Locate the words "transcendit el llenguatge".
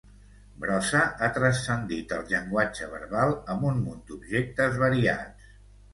1.35-2.89